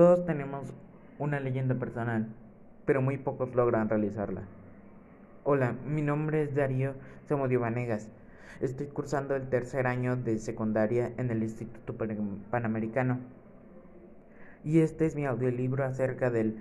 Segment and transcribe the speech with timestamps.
[0.00, 0.72] Todos tenemos
[1.18, 2.26] una leyenda personal,
[2.86, 4.44] pero muy pocos logran realizarla.
[5.44, 6.94] Hola, mi nombre es Darío
[7.28, 8.08] Samudio Vanegas.
[8.62, 11.94] Estoy cursando el tercer año de secundaria en el Instituto
[12.50, 13.18] Panamericano.
[14.64, 16.56] Y este es mi audiolibro acerca del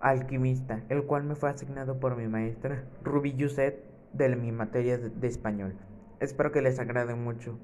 [0.00, 3.84] alquimista, el cual me fue asignado por mi maestra Ruby Yuset
[4.14, 5.76] de mi materia de español.
[6.18, 7.56] Espero que les agrade mucho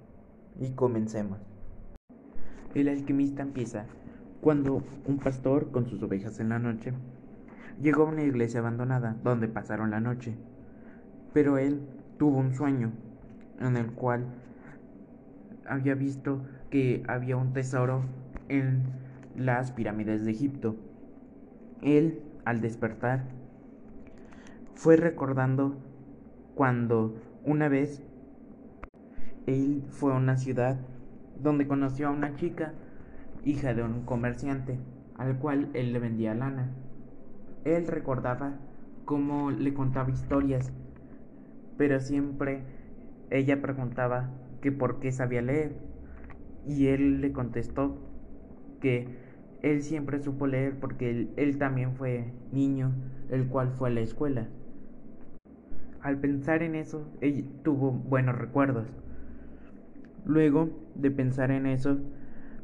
[0.60, 1.40] y comencemos.
[2.76, 3.86] El alquimista empieza
[4.40, 6.92] cuando un pastor con sus ovejas en la noche
[7.80, 10.34] llegó a una iglesia abandonada donde pasaron la noche.
[11.32, 11.80] Pero él
[12.18, 12.92] tuvo un sueño
[13.60, 14.26] en el cual
[15.66, 18.02] había visto que había un tesoro
[18.48, 18.82] en
[19.36, 20.76] las pirámides de Egipto.
[21.82, 23.24] Él, al despertar,
[24.74, 25.76] fue recordando
[26.54, 28.02] cuando una vez
[29.46, 30.78] él fue a una ciudad
[31.40, 32.72] donde conoció a una chica,
[33.44, 34.78] hija de un comerciante,
[35.16, 36.70] al cual él le vendía lana.
[37.64, 38.58] Él recordaba
[39.04, 40.72] cómo le contaba historias,
[41.76, 42.62] pero siempre
[43.30, 45.76] ella preguntaba que por qué sabía leer,
[46.66, 47.98] y él le contestó
[48.80, 49.08] que
[49.62, 52.92] él siempre supo leer porque él, él también fue niño,
[53.30, 54.48] el cual fue a la escuela.
[56.02, 58.86] Al pensar en eso, él tuvo buenos recuerdos.
[60.24, 61.98] Luego de pensar en eso,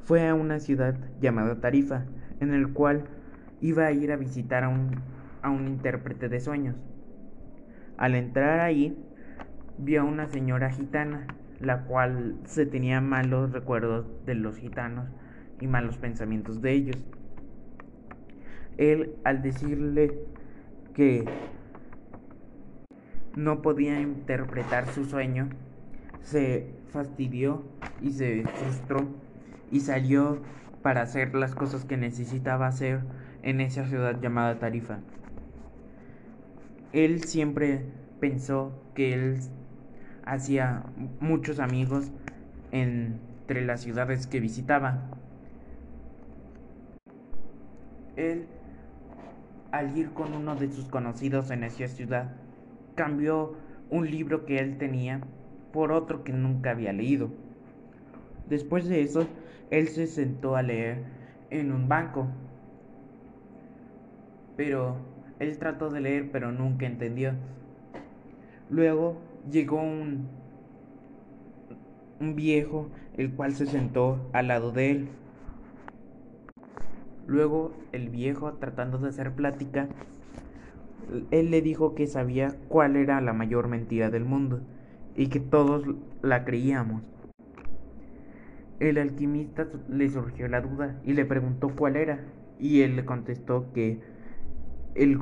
[0.07, 2.05] fue a una ciudad llamada Tarifa,
[2.39, 3.07] en el cual
[3.61, 5.01] iba a ir a visitar a un,
[5.43, 6.77] a un intérprete de sueños.
[7.99, 8.97] Al entrar ahí,
[9.79, 11.27] vio a una señora gitana,
[11.61, 15.09] la cual se tenía malos recuerdos de los gitanos
[15.61, 16.97] y malos pensamientos de ellos.
[18.77, 20.21] Él, al decirle
[20.95, 21.25] que
[23.35, 25.49] no podía interpretar su sueño,
[26.23, 27.65] se fastidió
[28.01, 29.26] y se frustró
[29.71, 30.41] y salió
[30.83, 33.01] para hacer las cosas que necesitaba hacer
[33.43, 34.99] en esa ciudad llamada Tarifa.
[36.93, 37.85] Él siempre
[38.21, 39.39] pensó que él
[40.25, 40.85] hacía
[41.21, 42.11] muchos amigos
[42.73, 45.11] entre las ciudades que visitaba.
[48.17, 48.47] Él,
[49.73, 52.33] al ir con uno de sus conocidos en esa ciudad,
[52.95, 53.55] cambió
[53.91, 55.21] un libro que él tenía
[55.73, 57.31] por otro que nunca había leído.
[58.49, 59.27] Después de eso,
[59.71, 61.05] él se sentó a leer
[61.51, 62.29] en un banco.
[64.57, 64.97] Pero
[65.39, 67.33] él trató de leer, pero nunca entendió.
[68.71, 69.19] Luego
[69.51, 70.29] llegó un,
[72.21, 75.09] un viejo, el cual se sentó al lado de él.
[77.27, 79.89] Luego el viejo, tratando de hacer plática,
[81.31, 84.61] él le dijo que sabía cuál era la mayor mentira del mundo
[85.15, 85.85] y que todos
[86.23, 87.03] la creíamos.
[88.79, 92.21] El alquimista le surgió la duda y le preguntó cuál era,
[92.59, 94.01] y él le contestó que
[94.95, 95.19] el,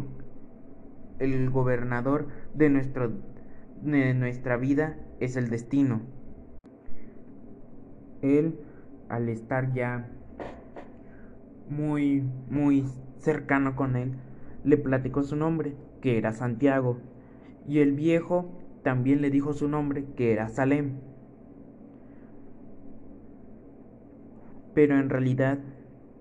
[1.20, 3.12] el gobernador de, nuestro,
[3.82, 6.02] de nuestra vida es el destino.
[8.22, 8.58] Él,
[9.08, 10.08] al estar ya
[11.68, 12.84] muy, muy
[13.18, 14.14] cercano con él,
[14.64, 16.98] le platicó su nombre, que era Santiago,
[17.68, 20.98] y el viejo también le dijo su nombre, que era Salem.
[24.74, 25.58] Pero en realidad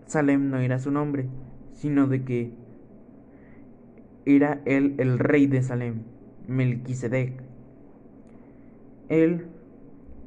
[0.05, 1.27] Salem no era su nombre,
[1.73, 2.51] sino de que
[4.25, 6.03] era él el rey de Salem,
[6.47, 7.41] Melquisedec.
[9.09, 9.47] Él,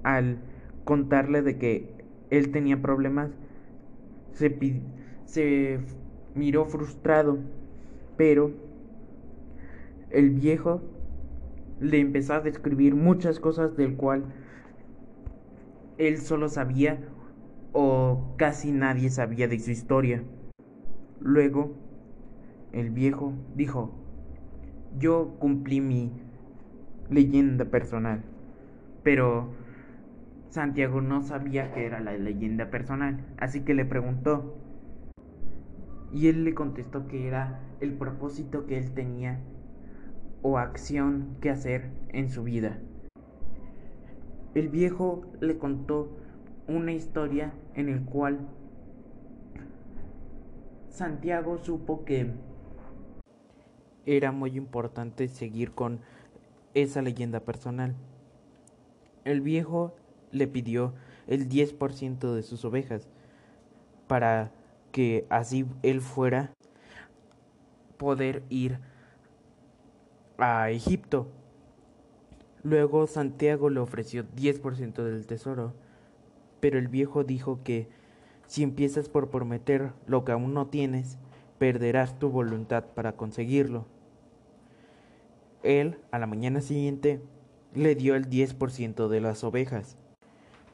[0.03, 0.39] al
[0.85, 1.89] contarle de que
[2.31, 3.31] él tenía problemas,
[4.33, 4.81] se,
[5.25, 5.79] se
[6.35, 7.39] miró frustrado,
[8.17, 8.51] pero
[10.11, 10.83] el viejo
[11.81, 14.25] le empezó a describir muchas cosas del cual
[15.99, 16.99] él solo sabía
[17.73, 20.23] o casi nadie sabía de su historia.
[21.21, 21.75] Luego,
[22.73, 23.93] el viejo dijo,
[24.99, 26.13] yo cumplí mi
[27.11, 28.23] leyenda personal,
[29.03, 29.51] pero
[30.51, 34.57] Santiago no sabía que era la leyenda personal, así que le preguntó,
[36.13, 39.41] y él le contestó que era el propósito que él tenía
[40.43, 42.79] o acción que hacer en su vida.
[44.55, 46.17] El viejo le contó
[46.69, 48.41] una historia en el cual
[50.89, 52.31] Santiago supo que
[54.07, 56.01] era muy importante seguir con
[56.75, 57.95] esa leyenda personal.
[59.25, 59.95] El viejo
[60.31, 60.95] le pidió
[61.27, 63.09] el 10% de sus ovejas
[64.07, 64.53] para
[64.93, 66.53] que así él fuera
[67.99, 68.79] poder ir
[70.39, 71.29] a Egipto.
[72.63, 75.75] Luego Santiago le ofreció 10% del tesoro,
[76.67, 77.87] pero el viejo dijo que
[78.49, 81.17] Si empiezas por prometer lo que aún no tienes,
[81.59, 83.87] perderás tu voluntad para conseguirlo.
[85.63, 87.21] Él, a la mañana siguiente,
[87.73, 89.97] le dio el 10% de las ovejas.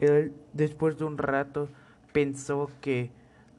[0.00, 1.68] Él, después de un rato,
[2.14, 3.10] pensó que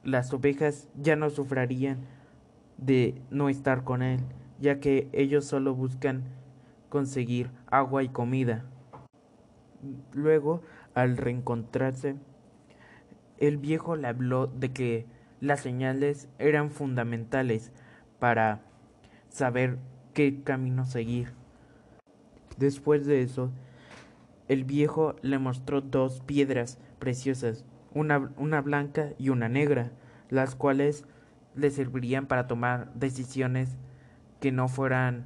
[0.02, 1.98] las ovejas ya no sufrirían
[2.78, 4.18] de no estar con él,
[4.58, 6.24] ya que ellos solo buscan
[6.88, 8.64] conseguir agua y comida.
[10.12, 10.62] Luego,
[10.94, 12.16] al reencontrarse,
[13.38, 15.06] el viejo le habló de que
[15.40, 17.72] las señales eran fundamentales
[18.18, 18.62] para
[19.28, 19.78] saber
[20.14, 21.32] qué camino seguir.
[22.56, 23.50] Después de eso,
[24.48, 29.90] el viejo le mostró dos piedras preciosas, una, una blanca y una negra,
[30.30, 31.04] las cuales
[31.54, 33.76] le servirían para tomar decisiones
[34.40, 35.24] que no fueran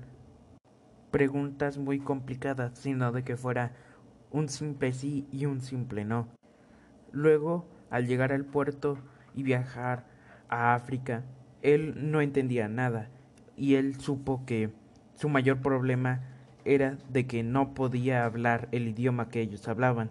[1.10, 3.72] preguntas muy complicadas, sino de que fuera
[4.30, 6.28] un simple sí y un simple no.
[7.12, 8.98] Luego, al llegar al puerto
[9.34, 10.04] y viajar
[10.48, 11.24] a África,
[11.62, 13.08] él no entendía nada
[13.56, 14.70] y él supo que
[15.14, 16.20] su mayor problema
[16.64, 20.10] era de que no podía hablar el idioma que ellos hablaban.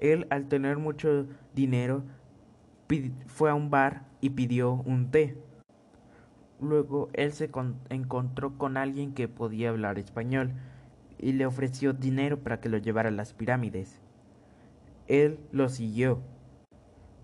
[0.00, 2.02] Él, al tener mucho dinero,
[3.26, 5.36] fue a un bar y pidió un té.
[6.60, 7.50] Luego él se
[7.88, 10.52] encontró con alguien que podía hablar español
[11.20, 14.00] y le ofreció dinero para que lo llevara a las pirámides.
[15.06, 16.20] Él lo siguió,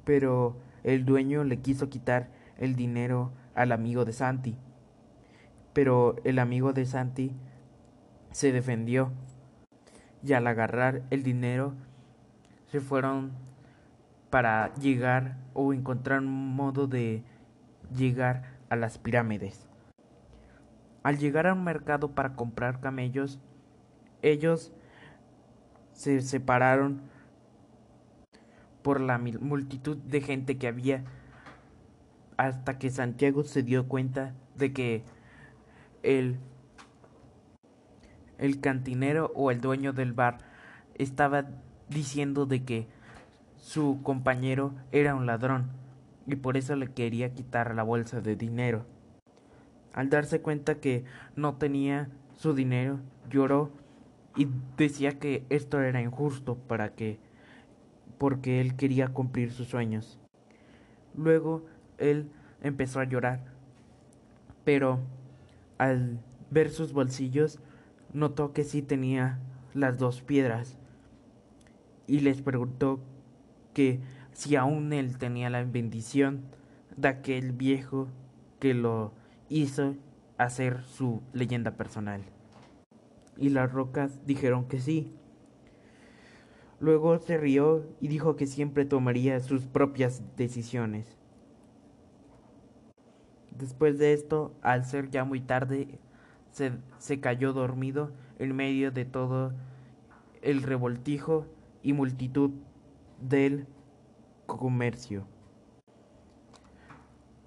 [0.05, 4.57] pero el dueño le quiso quitar el dinero al amigo de Santi.
[5.73, 7.33] Pero el amigo de Santi
[8.31, 9.13] se defendió
[10.23, 11.75] y al agarrar el dinero
[12.67, 13.33] se fueron
[14.31, 17.23] para llegar o encontrar un modo de
[17.95, 19.67] llegar a las pirámides.
[21.03, 23.39] Al llegar a un mercado para comprar camellos,
[24.23, 24.73] ellos
[25.93, 27.01] se separaron
[28.83, 31.05] por la multitud de gente que había
[32.37, 35.03] hasta que Santiago se dio cuenta de que
[36.03, 36.37] el,
[38.39, 40.39] el cantinero o el dueño del bar
[40.95, 41.47] estaba
[41.89, 42.87] diciendo de que
[43.57, 45.71] su compañero era un ladrón
[46.27, 48.85] y por eso le quería quitar la bolsa de dinero.
[49.93, 51.05] Al darse cuenta que
[51.37, 53.73] no tenía su dinero, lloró
[54.37, 57.19] y decía que esto era injusto para que
[58.19, 60.19] porque él quería cumplir sus sueños.
[61.15, 61.65] Luego
[61.99, 62.31] él
[62.63, 63.41] empezó a llorar,
[64.65, 65.01] pero
[65.79, 66.19] al
[66.51, 67.59] ver sus bolsillos
[68.13, 69.39] notó que sí tenía
[69.75, 70.79] las dos piedras
[72.07, 73.01] y les preguntó
[73.75, 74.01] que
[74.33, 76.43] si aún él tenía la bendición
[76.97, 78.09] de aquel viejo
[78.59, 79.13] que lo
[79.49, 79.95] hizo
[80.39, 82.23] hacer su leyenda personal.
[83.37, 85.13] Y las rocas dijeron que sí.
[86.79, 91.17] Luego se rió y dijo que siempre tomaría sus propias decisiones.
[93.51, 95.99] Después de esto, al ser ya muy tarde,
[96.51, 99.55] se, se cayó dormido en medio de todo
[100.43, 101.47] el revoltijo
[101.83, 102.51] y multitud
[103.21, 103.67] del
[104.47, 105.27] comercio.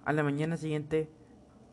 [0.06, 1.10] A la mañana siguiente,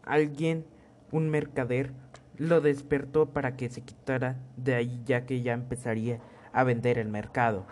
[0.03, 0.67] alguien,
[1.11, 1.93] un mercader,
[2.39, 6.21] lo despertó para que se quitara de ahí ya que ya empezaría
[6.53, 7.67] a vender el mercado.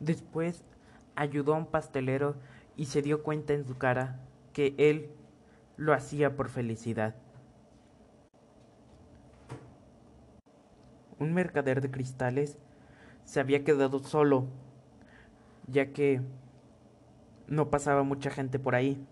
[0.00, 0.64] Después
[1.14, 2.36] ayudó a un pastelero
[2.76, 4.20] y se dio cuenta en su cara
[4.52, 5.10] que él
[5.76, 7.14] lo hacía por felicidad.
[11.18, 12.58] Un mercader de cristales
[13.24, 14.46] se había quedado solo
[15.66, 16.20] ya que
[17.46, 19.06] no pasaba mucha gente por ahí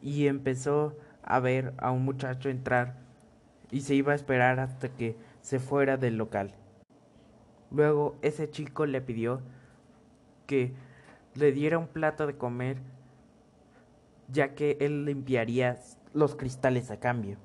[0.00, 2.96] y empezó a ver a un muchacho entrar
[3.72, 6.54] y se iba a esperar hasta que se fuera del local.
[7.72, 9.40] Luego ese chico le pidió
[10.46, 10.74] que
[11.34, 12.76] le diera un plato de comer
[14.28, 15.78] ya que él limpiaría
[16.12, 17.38] los cristales a cambio.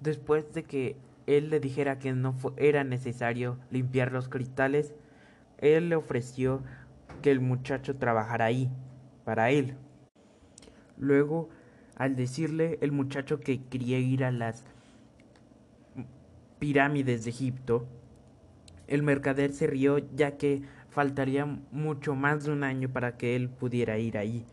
[0.00, 4.94] Después de que él le dijera que no era necesario limpiar los cristales,
[5.58, 6.62] él le ofreció
[7.22, 8.70] que el muchacho trabajara ahí,
[9.24, 9.74] para él.
[10.98, 11.48] Luego,
[11.96, 14.64] al decirle el muchacho que quería ir a las
[16.58, 17.86] pirámides de Egipto,
[18.86, 23.48] el mercader se rió ya que faltaría mucho más de un año para que él
[23.48, 24.44] pudiera ir ahí.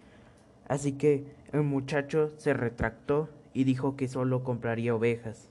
[0.68, 5.50] Así que el muchacho se retractó y dijo que solo compraría ovejas.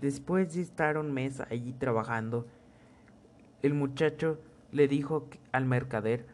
[0.00, 2.46] Después de estar un mes allí trabajando,
[3.62, 4.40] el muchacho
[4.72, 6.26] le dijo al mercader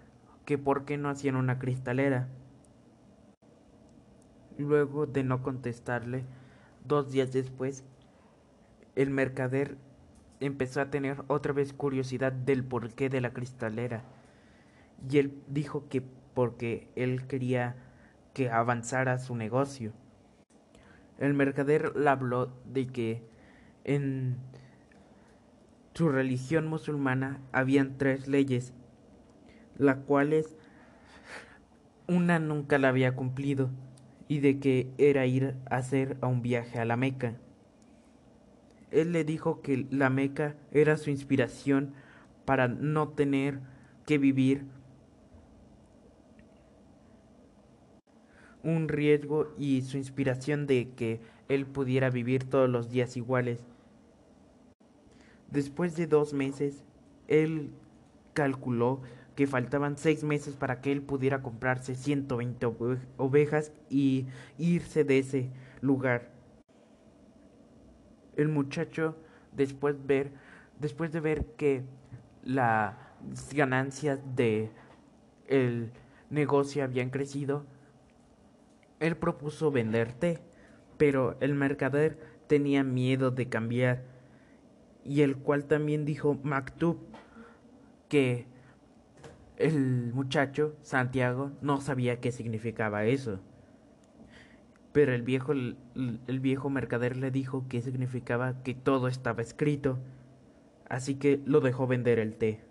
[0.44, 2.28] que por qué no hacían una cristalera.
[4.58, 6.24] Luego de no contestarle,
[6.84, 7.82] dos días después,
[8.96, 9.76] el mercader
[10.40, 14.02] empezó a tener otra vez curiosidad del porqué de la cristalera.
[15.08, 16.02] Y él dijo que
[16.34, 17.76] porque él quería
[18.34, 19.92] que avanzara su negocio.
[21.18, 23.22] El mercader le habló de que
[23.84, 24.36] en
[25.94, 28.74] su religión musulmana habían tres leyes,
[29.78, 30.56] las cuales
[32.06, 33.70] una nunca la había cumplido,
[34.28, 37.36] y de que era ir a hacer a un viaje a la Meca.
[38.90, 41.94] Él le dijo que la Meca era su inspiración
[42.44, 43.60] para no tener
[44.06, 44.64] que vivir
[48.62, 53.64] un riesgo y su inspiración de que él pudiera vivir todos los días iguales.
[55.50, 56.82] Después de dos meses,
[57.28, 57.70] él
[58.34, 59.02] calculó
[59.36, 62.66] que faltaban seis meses para que él pudiera comprarse 120
[63.16, 64.26] ovejas y
[64.58, 65.50] irse de ese
[65.80, 66.35] lugar.
[68.36, 69.16] El muchacho,
[69.52, 70.30] después, ver,
[70.78, 71.82] después de ver que
[72.44, 72.94] las
[73.52, 74.70] ganancias de
[75.48, 75.90] el
[76.30, 77.64] negocio habían crecido,
[79.00, 80.38] él propuso vender té,
[80.96, 84.04] pero el mercader tenía miedo de cambiar,
[85.04, 86.98] y el cual también dijo Maktub
[88.08, 88.46] que
[89.56, 93.40] el muchacho, Santiago, no sabía qué significaba eso.
[94.96, 99.98] Pero el viejo, el, viejo mercader le dijo que significaba que todo estaba escrito,
[100.88, 102.62] así que lo dejó vender el té.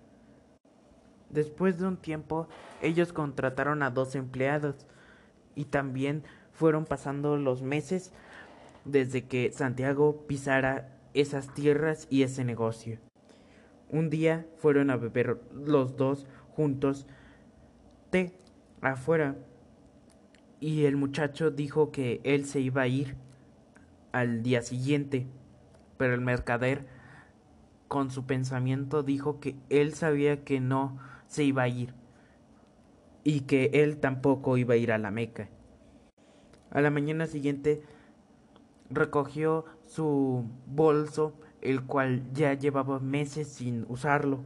[1.30, 2.48] Después de un tiempo,
[2.82, 4.88] ellos contrataron a dos empleados,
[5.54, 8.12] y también fueron pasando los meses
[8.86, 12.98] desde que Santiago pisara esas tierras y ese negocio.
[13.92, 17.06] Un día fueron a beber los dos juntos
[18.10, 18.34] té
[18.82, 19.36] afuera
[20.66, 23.18] y el muchacho dijo que él se iba a ir
[24.12, 25.28] al día siguiente,
[25.96, 26.88] pero el mercader
[27.88, 31.94] con su pensamiento dijo que él sabía que no se iba a ir
[33.24, 35.50] y que él tampoco iba a ir a la Meca.
[36.72, 37.84] A la mañana siguiente
[38.90, 44.40] recogió su bolso, el cual ya llevaba meses sin usarlo,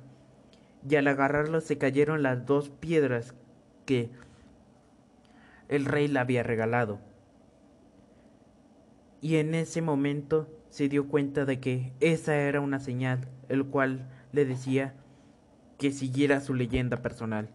[0.86, 3.36] y al agarrarlo se cayeron las dos piedras
[3.86, 4.12] que
[5.70, 7.00] el rey le había regalado.
[9.22, 14.10] Y en ese momento se dio cuenta de que esa era una señal, el cual
[14.32, 14.96] le decía
[15.78, 17.50] que siguiera su leyenda personal.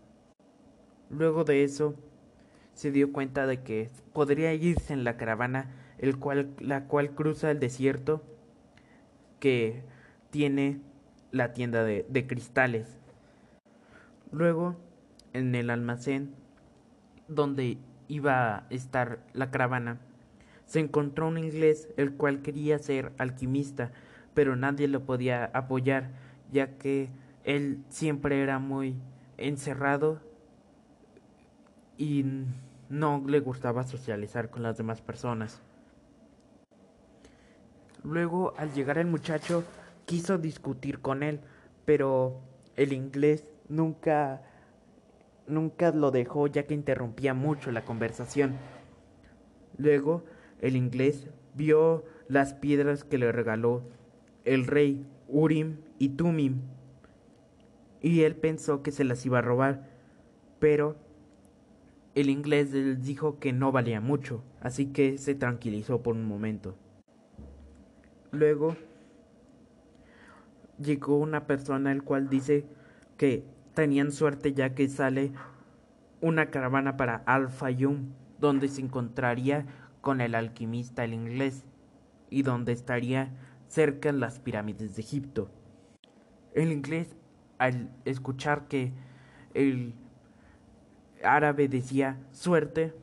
[1.11, 1.95] Luego de eso,
[2.73, 7.51] se dio cuenta de que podría irse en la caravana, el cual, la cual cruza
[7.51, 8.23] el desierto
[9.41, 9.83] que
[10.31, 10.81] tiene
[11.31, 12.99] la tienda de, de cristales.
[14.33, 14.77] Luego,
[15.33, 16.35] en el almacén
[17.29, 19.99] donde iba a estar la caravana,
[20.67, 23.93] se encontró un inglés el cual quería ser alquimista,
[24.35, 26.11] pero nadie lo podía apoyar,
[26.51, 27.11] ya que
[27.45, 28.97] él siempre era muy
[29.37, 30.21] encerrado
[31.99, 32.25] y
[32.89, 35.61] no le gustaba socializar con las demás personas.
[38.03, 39.65] Luego, al llegar el muchacho,
[40.05, 41.41] quiso discutir con él,
[41.85, 42.41] pero
[42.77, 44.43] el inglés nunca
[45.47, 48.57] nunca lo dejó ya que interrumpía mucho la conversación.
[49.77, 50.25] Luego,
[50.61, 53.83] el inglés vio las piedras que le regaló
[54.45, 56.61] el rey Urim y Tumim,
[58.01, 59.89] y él pensó que se las iba a robar,
[60.59, 60.97] pero
[62.15, 66.77] el inglés les dijo que no valía mucho, así que se tranquilizó por un momento.
[68.31, 68.77] Luego
[70.79, 72.67] llegó una persona el cual dice
[73.17, 73.45] que
[73.75, 75.33] tenían suerte ya que sale
[76.21, 79.67] una caravana para Al Fayum, donde se encontraría
[80.01, 81.65] con el alquimista el inglés
[82.31, 83.31] y donde estaría
[83.69, 85.51] cerca las pirámides de Egipto.
[86.55, 87.17] El inglés,
[87.59, 88.93] al escuchar que
[89.55, 89.95] el
[91.23, 92.95] árabe decía suerte,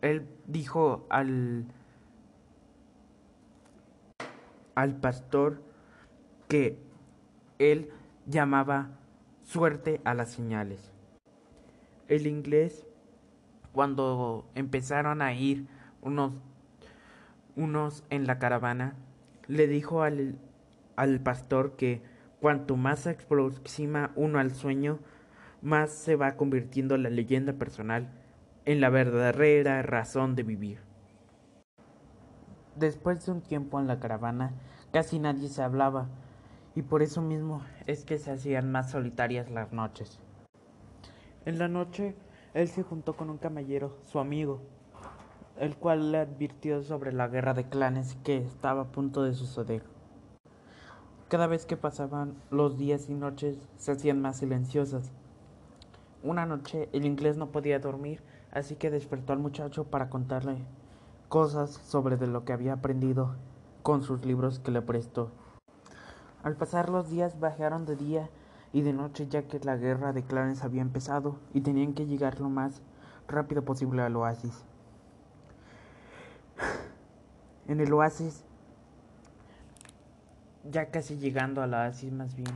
[0.00, 1.66] él dijo al,
[4.74, 5.62] al pastor
[6.48, 6.78] que
[7.58, 7.90] él
[8.26, 8.90] llamaba
[9.48, 10.92] suerte a las señales.
[12.06, 12.86] El inglés,
[13.72, 15.66] cuando empezaron a ir
[16.02, 16.34] unos,
[17.56, 18.94] unos en la caravana,
[19.46, 20.38] le dijo al,
[20.96, 22.02] al pastor que
[22.40, 24.98] cuanto más se aproxima uno al sueño,
[25.62, 28.10] más se va convirtiendo la leyenda personal
[28.66, 30.78] en la verdadera razón de vivir.
[32.76, 34.52] Después de un tiempo en la caravana,
[34.92, 36.06] casi nadie se hablaba,
[36.78, 40.20] y por eso mismo es que se hacían más solitarias las noches.
[41.44, 42.14] En la noche,
[42.54, 44.60] él se juntó con un camellero, su amigo,
[45.58, 49.82] el cual le advirtió sobre la guerra de clanes que estaba a punto de suceder.
[51.26, 55.10] Cada vez que pasaban los días y noches se hacían más silenciosas,
[56.22, 60.58] Una noche el inglés no podía dormir, así que despertó al muchacho para contarle
[61.28, 63.34] cosas sobre de lo que había aprendido
[63.82, 65.32] con sus libros que le prestó.
[66.42, 68.30] Al pasar los días bajaron de día
[68.72, 72.40] y de noche ya que la guerra de Clarence había empezado y tenían que llegar
[72.40, 72.80] lo más
[73.26, 74.64] rápido posible al oasis.
[77.66, 78.44] En el oasis,
[80.64, 82.54] ya casi llegando al oasis más bien,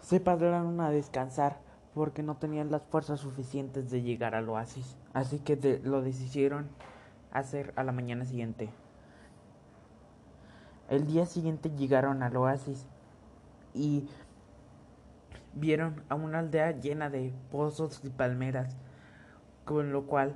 [0.00, 1.60] se pararon a descansar
[1.94, 6.70] porque no tenían las fuerzas suficientes de llegar al oasis, así que lo decidieron
[7.30, 8.70] hacer a la mañana siguiente.
[10.88, 12.86] El día siguiente llegaron al oasis
[13.74, 14.08] y
[15.54, 18.76] vieron a una aldea llena de pozos y palmeras,
[19.64, 20.34] con lo cual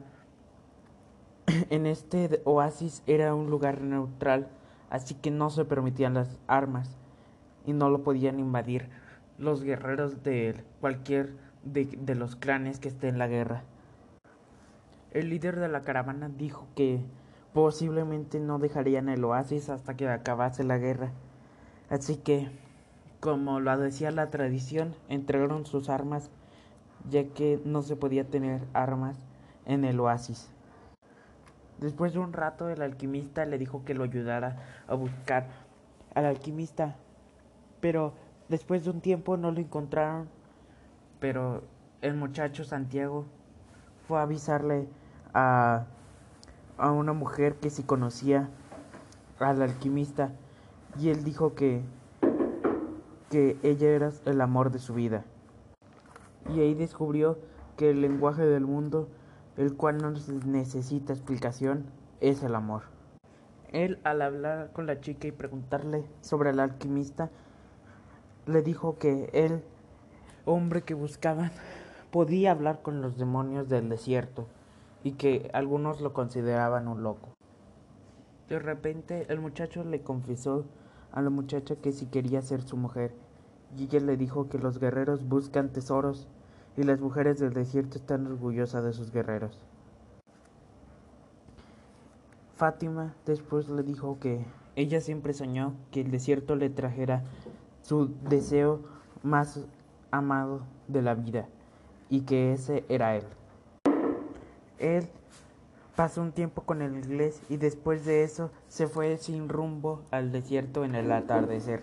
[1.70, 4.48] en este oasis era un lugar neutral,
[4.90, 6.96] así que no se permitían las armas
[7.64, 8.88] y no lo podían invadir
[9.38, 11.34] los guerreros de cualquier
[11.64, 13.64] de, los clanes que esté en la guerra.
[15.12, 17.00] El líder de la caravana dijo que
[17.56, 21.12] posiblemente no dejarían el oasis hasta que acabase la guerra.
[21.88, 22.50] Así que,
[23.18, 26.28] como lo decía la tradición, entregaron sus armas
[27.08, 29.16] ya que no se podía tener armas
[29.64, 30.50] en el oasis.
[31.78, 35.46] Después de un rato el alquimista le dijo que lo ayudara a buscar
[36.14, 36.96] al alquimista,
[37.80, 38.12] pero
[38.50, 40.28] después de un tiempo no lo encontraron
[41.20, 41.62] pero
[42.02, 43.25] el muchacho Santiago
[44.06, 44.88] fue a avisarle
[45.32, 45.86] a,
[46.78, 48.49] a una mujer que sí conocía
[49.38, 50.33] al alquimista
[50.99, 51.83] y él dijo que,
[53.30, 55.25] que ella era el amor de su vida.
[56.54, 57.38] Y ahí descubrió
[57.76, 59.09] que el lenguaje del mundo,
[59.56, 60.12] el cual no
[60.47, 61.87] necesita explicación,
[62.21, 62.83] es el amor.
[63.73, 67.30] Él al hablar con la chica y preguntarle sobre el alquimista,
[68.47, 69.64] le dijo que él
[70.45, 71.50] hombre que buscaban
[72.12, 74.47] podía hablar con los demonios del desierto
[75.06, 77.28] y que algunos lo consideraban un loco.
[78.49, 80.64] De repente el muchacho le confesó
[81.12, 83.14] a la muchacha que si quería ser su mujer
[83.78, 86.26] y ella le dijo que los guerreros buscan tesoros
[86.76, 89.56] y las mujeres del desierto están orgullosas de sus guerreros.
[92.56, 97.23] Fátima después le dijo que ella siempre soñó que el desierto le trajera
[97.82, 98.80] su deseo
[99.23, 99.64] más
[100.10, 101.47] amado de la vida
[102.10, 103.23] y que ese era él.
[104.78, 105.08] Él
[105.95, 110.32] pasó un tiempo con el inglés y después de eso se fue sin rumbo al
[110.32, 111.82] desierto en el atardecer.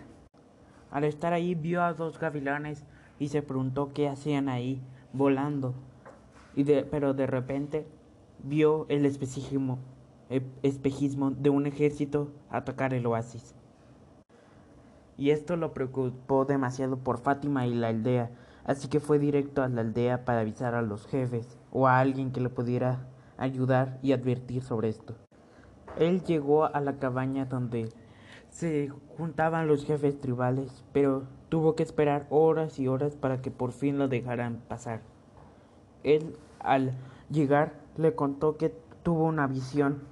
[0.91, 2.84] Al estar ahí vio a dos gavilanes
[3.19, 5.73] y se preguntó qué hacían ahí volando.
[6.56, 7.88] Y pero de repente
[8.43, 9.79] vio el espejismo,
[10.29, 13.56] el espejismo de un ejército atacar el oasis
[15.17, 18.32] y esto lo preocupó demasiado por Fátima y la aldea,
[18.65, 22.31] así que fue directo a la aldea para avisar a los jefes o a alguien
[22.31, 23.07] que le pudiera
[23.38, 25.15] ayudar y advertir sobre esto.
[25.97, 27.89] Él llegó a la cabaña donde
[28.49, 33.73] se juntaban los jefes tribales, pero tuvo que esperar horas y horas para que por
[33.73, 35.01] fin lo dejaran pasar.
[36.03, 36.93] Él al
[37.29, 40.03] llegar le contó que tuvo una visión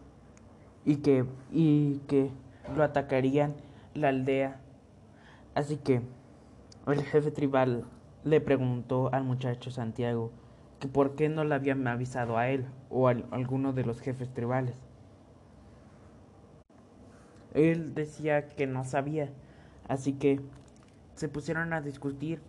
[0.83, 2.31] y que y que
[2.75, 3.53] lo atacarían
[3.93, 4.59] la aldea
[5.53, 6.01] Así que
[6.87, 7.83] el jefe tribal
[8.23, 10.31] le preguntó al muchacho Santiago
[10.81, 14.33] que por qué no le habían avisado a él o a alguno de los jefes
[14.33, 14.75] tribales.
[17.53, 19.29] Él decía que no sabía,
[19.87, 20.41] así que
[21.13, 22.41] se pusieron a discutir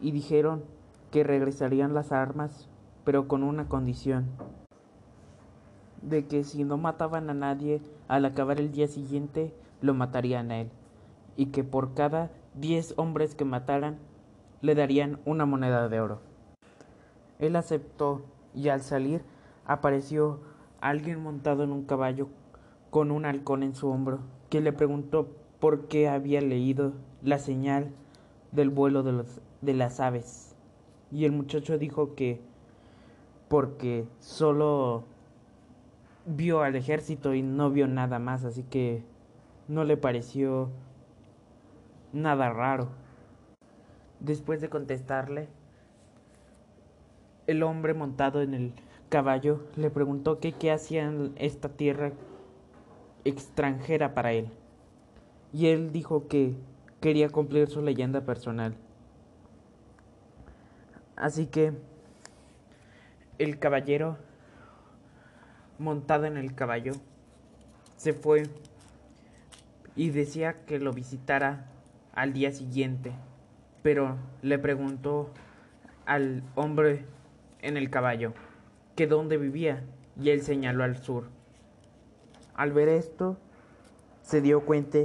[0.00, 0.64] y dijeron
[1.12, 2.68] que regresarían las armas,
[3.04, 4.26] pero con una condición,
[6.02, 10.62] de que si no mataban a nadie al acabar el día siguiente, lo matarían a
[10.62, 10.70] él
[11.36, 13.98] y que por cada diez hombres que mataran
[14.60, 16.29] le darían una moneda de oro.
[17.40, 18.22] Él aceptó
[18.54, 19.22] y al salir
[19.64, 20.40] apareció
[20.80, 22.28] alguien montado en un caballo
[22.90, 27.92] con un halcón en su hombro, que le preguntó por qué había leído la señal
[28.52, 30.54] del vuelo de, las aves.
[31.10, 32.40] Y el muchacho dijo que
[33.48, 35.04] porque solo
[36.26, 39.02] vio al ejército y no vio nada más, así que
[39.68, 40.70] no le pareció
[42.12, 42.88] nada raro.
[44.20, 45.48] Después de contestarle,
[47.50, 48.72] el hombre montado en el
[49.08, 52.12] caballo le preguntó que qué hacía en esta tierra
[53.24, 54.48] extranjera para él.
[55.52, 56.54] Y él dijo que
[57.00, 58.76] quería cumplir su leyenda personal.
[61.16, 61.72] Así que
[63.38, 64.16] el caballero
[65.78, 66.92] montado en el caballo
[67.96, 68.44] se fue
[69.96, 71.66] y decía que lo visitara
[72.12, 73.12] al día siguiente,
[73.82, 75.30] pero le preguntó
[76.06, 77.06] al hombre
[77.62, 78.32] en el caballo
[78.96, 79.84] que dónde vivía
[80.20, 81.24] y él señaló al sur.
[82.54, 83.36] Al ver esto,
[84.22, 84.98] se dio cuenta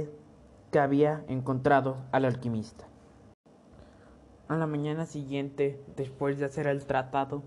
[0.70, 2.84] que había encontrado al alquimista.
[4.48, 7.42] A la mañana siguiente, después de hacer el tratado,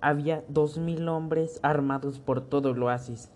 [0.00, 3.30] había dos mil hombres armados por todo el oasis.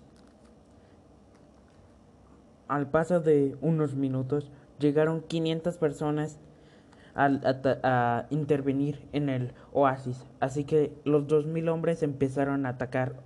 [2.68, 6.38] Al paso de unos minutos, llegaron 500 personas
[7.18, 13.16] a, intervenir en el oasis, así que los dos mil hombres empezaron a atacar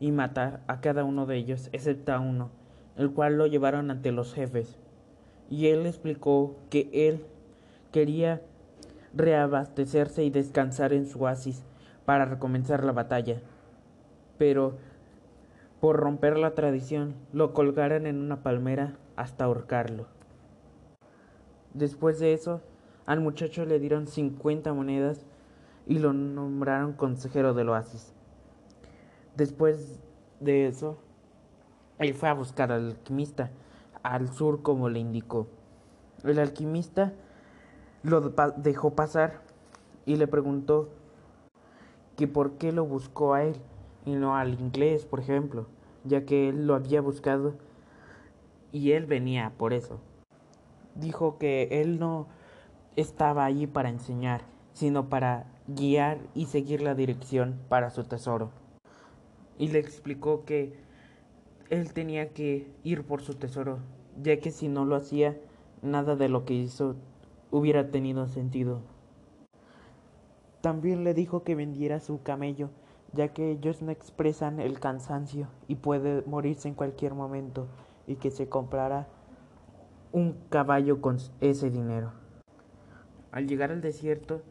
[0.00, 2.50] y matar a cada uno de ellos, excepto a uno,
[2.96, 4.76] el cual lo llevaron ante los jefes.
[5.48, 7.24] Y él explicó que él
[7.92, 8.42] quería
[9.14, 11.64] reabastecerse y descansar en su oasis
[12.04, 13.40] para recomenzar la batalla.
[14.38, 14.78] Pero
[15.80, 20.06] por romper la tradición, lo colgaron en una palmera hasta ahorcarlo.
[21.74, 22.60] Después de eso,
[23.10, 25.26] al muchacho le dieron 50 monedas
[25.84, 28.14] y lo nombraron consejero del oasis.
[29.36, 29.98] Después
[30.38, 30.96] de eso,
[31.98, 33.50] él fue a buscar al alquimista
[34.04, 35.48] al sur como le indicó.
[36.22, 37.12] El alquimista
[38.04, 38.20] lo
[38.58, 39.40] dejó pasar
[40.06, 40.90] y le preguntó
[42.16, 43.56] que por qué lo buscó a él
[44.06, 45.66] y no al inglés, por ejemplo,
[46.04, 47.54] ya que él lo había buscado
[48.70, 49.98] y él venía por eso.
[50.94, 52.28] Dijo que él no
[52.96, 58.50] estaba allí para enseñar, sino para guiar y seguir la dirección para su tesoro.
[59.58, 60.78] Y le explicó que
[61.68, 63.78] él tenía que ir por su tesoro,
[64.20, 65.36] ya que si no lo hacía,
[65.82, 66.96] nada de lo que hizo
[67.50, 68.80] hubiera tenido sentido.
[70.60, 72.70] También le dijo que vendiera su camello,
[73.12, 77.66] ya que ellos no expresan el cansancio y puede morirse en cualquier momento,
[78.06, 79.08] y que se comprara
[80.12, 82.19] un caballo con ese dinero.
[83.32, 84.42] Al llegar al desierto,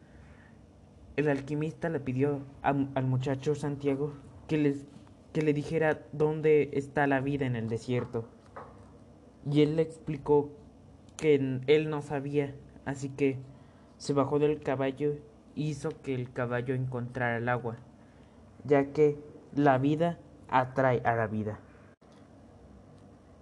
[1.15, 4.13] el alquimista le pidió al muchacho Santiago
[4.48, 4.78] que,
[5.34, 8.26] que le dijera dónde está la vida en el desierto.
[9.50, 10.50] Y él le explicó
[11.18, 13.38] que él no sabía, así que
[13.98, 15.20] se bajó del caballo e
[15.56, 17.78] hizo que el caballo encontrara el agua,
[18.63, 19.18] ya que
[19.54, 21.60] la vida atrae a la vida.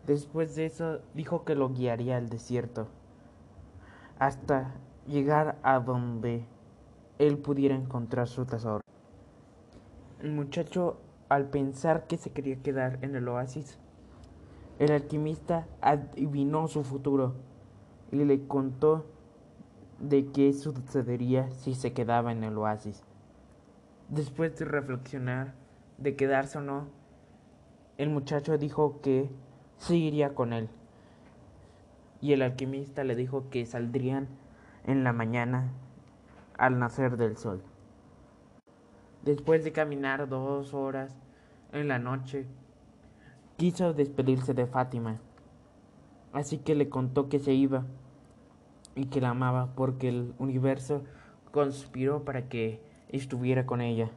[0.08, 2.88] Después de eso dijo que lo guiaría al desierto
[4.20, 4.72] hasta
[5.08, 6.46] llegar a donde
[7.18, 8.82] él pudiera encontrar su tesoro.
[10.22, 10.98] El muchacho,
[11.30, 13.80] al pensar que se quería quedar en el oasis,
[14.80, 17.36] el alquimista adivinó su futuro
[18.12, 19.06] y le contó
[20.00, 23.04] de qué sucedería si se quedaba en el oasis.
[24.10, 25.54] Después de reflexionar
[25.98, 26.88] de quedarse o no,
[27.98, 29.30] el muchacho dijo que
[29.78, 30.70] seguiría con él.
[32.22, 34.28] Y el alquimista le dijo que saldrían
[34.88, 35.70] en la mañana
[36.58, 37.62] al nacer del sol.
[39.24, 41.14] Después de caminar dos horas
[41.74, 42.48] en la noche,
[43.58, 45.20] quiso despedirse de Fátima,
[46.34, 47.84] así que le contó que se iba
[48.96, 51.04] y que la amaba porque el universo
[51.52, 54.10] conspiró para que estuviera con ella.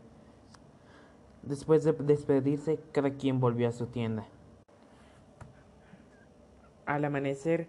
[1.43, 4.27] Después de despedirse, cada quien volvió a su tienda.
[6.87, 7.69] Al amanecer,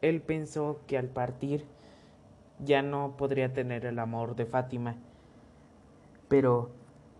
[0.00, 1.64] él pensó que al partir
[2.64, 4.96] ya no podría tener el amor de Fátima.
[6.28, 6.70] Pero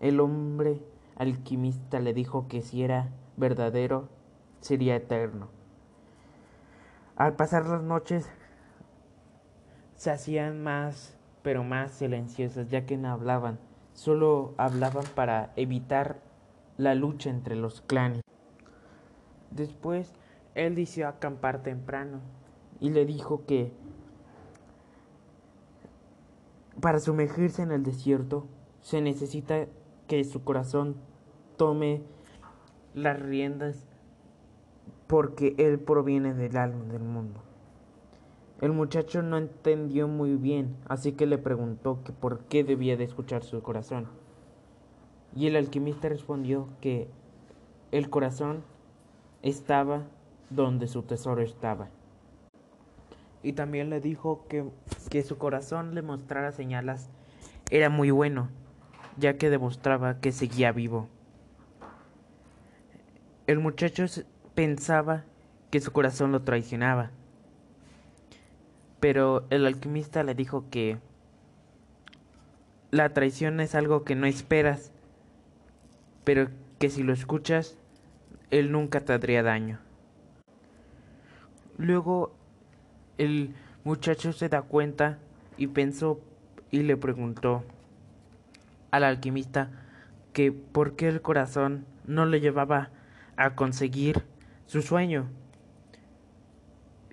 [0.01, 0.81] el hombre
[1.17, 4.09] alquimista le dijo que si era verdadero,
[4.61, 5.49] sería eterno.
[7.17, 8.31] Al pasar las noches,
[9.97, 13.59] se hacían más, pero más silenciosas, ya que no hablaban,
[13.93, 16.21] solo hablaban para evitar
[16.77, 18.23] la lucha entre los clanes.
[19.51, 20.13] Después,
[20.55, 22.21] él decidió acampar temprano
[22.79, 23.73] y le dijo que
[26.81, 28.47] para sumergirse en el desierto
[28.81, 29.67] se necesita
[30.07, 30.97] que su corazón
[31.57, 32.03] tome
[32.95, 33.85] las riendas
[35.07, 37.41] porque él proviene del alma del mundo.
[38.61, 43.45] El muchacho no entendió muy bien, así que le preguntó por qué debía de escuchar
[43.45, 44.09] su corazón.
[45.35, 47.09] Y el alquimista respondió que
[47.93, 48.63] el corazón
[49.43, 50.07] estaba
[50.51, 51.89] donde su tesoro estaba
[53.49, 54.63] y también le dijo que,
[55.09, 57.09] que su corazón le mostrara señales
[57.71, 58.51] era muy bueno,
[59.17, 61.09] ya que demostraba que seguía vivo.
[63.47, 64.05] El muchacho
[64.55, 65.25] pensaba
[65.71, 67.11] que su corazón lo traicionaba,
[69.01, 70.99] pero el alquimista le dijo que
[72.91, 74.93] la traición es algo que no esperas,
[76.25, 77.79] pero que si lo escuchas,
[78.51, 79.79] él nunca te haría daño.
[81.79, 82.38] Luego
[83.19, 83.55] el
[83.85, 85.19] muchacho se da cuenta
[85.57, 86.21] y pensó
[86.71, 87.65] y le preguntó
[88.91, 89.71] al alquimista
[90.33, 92.91] que por qué el corazón no le llevaba
[93.37, 94.25] a conseguir
[94.67, 95.29] su sueño.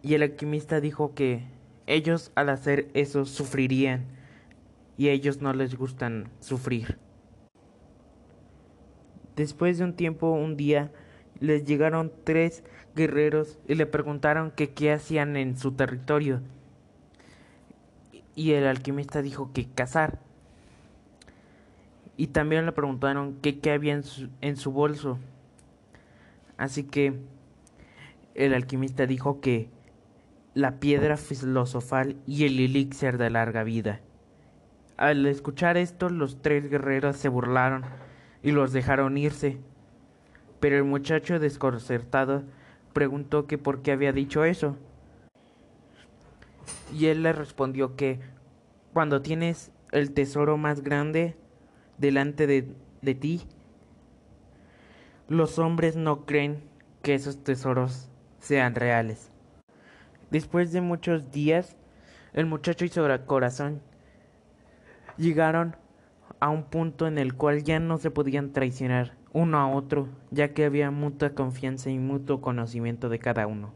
[0.02, 1.48] Y el alquimista dijo que
[1.88, 4.06] ellos al hacer eso sufrirían
[4.98, 6.98] y a ellos no les gustan sufrir.
[9.36, 10.92] Después de un tiempo, un día,
[11.40, 12.64] les llegaron tres
[12.96, 16.42] guerreros y le preguntaron que qué hacían en su territorio.
[18.36, 20.20] Y el alquimista dijo que cazar.
[22.18, 25.20] Y también le preguntaron que qué había en su, en su bolso.
[26.58, 27.20] Así que
[28.34, 29.70] el alquimista dijo que
[30.54, 34.00] la piedra filosofal y el elixir de larga vida.
[34.98, 37.84] Al escuchar esto, los tres guerreros se burlaron
[38.42, 39.58] y los dejaron irse.
[40.62, 42.44] Pero el muchacho desconcertado
[42.96, 44.78] preguntó que por qué había dicho eso.
[46.94, 48.22] Y él le respondió que
[48.94, 51.36] cuando tienes el tesoro más grande
[51.98, 53.42] delante de, de ti,
[55.28, 56.64] los hombres no creen
[57.02, 58.08] que esos tesoros
[58.40, 59.30] sean reales.
[60.32, 61.76] Después de muchos días,
[62.32, 63.82] el muchacho y su corazón
[65.18, 65.76] llegaron
[66.40, 70.54] a un punto en el cual ya no se podían traicionar uno a otro, ya
[70.54, 73.74] que había mutua confianza y mutuo conocimiento de cada uno.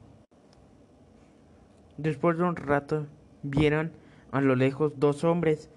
[1.98, 3.08] Después de un rato,
[3.44, 3.92] vieron
[4.32, 5.70] a lo lejos dos hombres,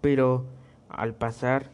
[0.00, 0.46] pero
[0.88, 1.70] al pasar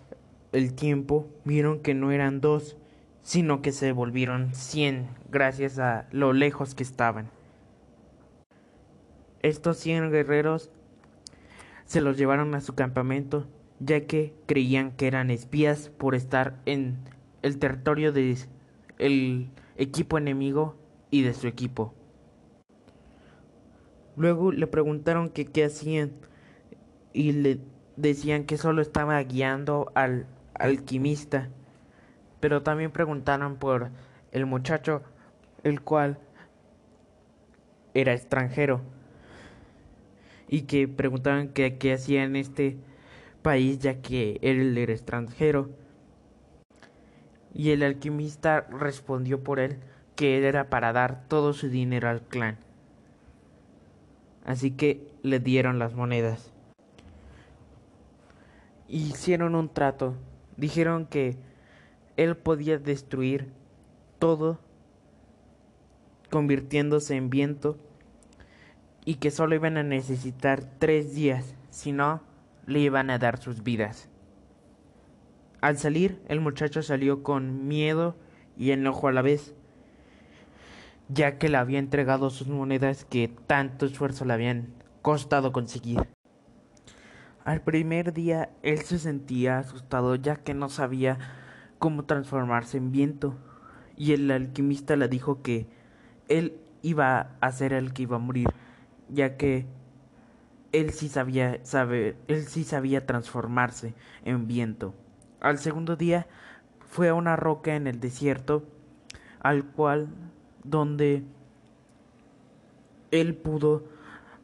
[0.53, 2.79] el tiempo vieron que no eran dos,
[3.21, 7.29] sino que se volvieron cien gracias a lo lejos que estaban.
[9.43, 10.71] Estos cien guerreros
[11.85, 13.47] se los llevaron a su campamento,
[13.79, 16.97] ya que creían que eran espías por estar en
[17.47, 18.37] el territorio del
[18.99, 20.77] el equipo enemigo
[21.11, 21.95] y de su equipo.
[24.17, 26.13] Luego le preguntaron que qué hacían
[27.13, 27.61] y le
[27.97, 31.51] decían que solo estaba guiando al alquimista.
[32.41, 33.91] Pero también preguntaron por
[34.33, 35.03] el muchacho,
[35.63, 36.19] el cual
[37.95, 38.83] era extranjero
[40.49, 42.77] y que preguntaban qué, qué hacía en este
[43.43, 45.71] país ya que él era extranjero.
[47.57, 49.79] Y el alquimista respondió por él
[50.15, 52.59] que era para dar todo su dinero al clan.
[54.45, 56.53] Así que le dieron las monedas.
[58.89, 60.15] Hicieron un trato.
[60.59, 61.39] Dijeron que
[62.19, 63.51] él podía destruir
[64.19, 64.59] todo
[66.31, 67.79] convirtiéndose en viento
[69.07, 72.21] y que solo iban a necesitar tres días, si no,
[72.67, 74.11] le iban a dar sus vidas.
[75.61, 78.17] Al salir, el muchacho salió con miedo
[78.57, 79.55] y enojo a la vez,
[81.09, 86.07] ya que le había entregado sus monedas que tanto esfuerzo le habían costado conseguir.
[87.45, 91.19] Al primer día él se sentía asustado ya que no sabía
[91.79, 93.37] cómo transformarse en viento,
[93.97, 95.67] y el alquimista le dijo que
[96.29, 98.49] él iba a ser el que iba a morir
[99.09, 99.67] ya que
[100.73, 104.95] él sí sabía saber, él sí sabía transformarse en viento.
[105.47, 106.27] Al segundo día
[106.91, 108.65] fue a una roca en el desierto,
[109.39, 110.09] al cual
[110.65, 111.23] donde
[113.13, 113.85] él pudo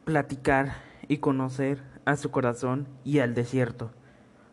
[0.05, 0.75] platicar
[1.09, 3.91] y conocer a su corazón y al desierto.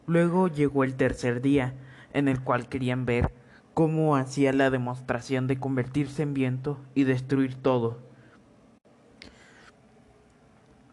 [0.08, 1.74] Luego llegó el tercer día,
[2.14, 3.32] en el cual querían ver
[3.72, 7.98] cómo hacía la demostración de convertirse en viento y destruir todo.